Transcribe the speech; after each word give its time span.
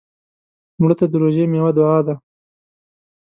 مړه 0.81 0.95
ته 0.99 1.05
د 1.11 1.13
روژې 1.21 1.45
میوه 1.51 1.71
دعا 1.77 1.97
ده 2.07 2.15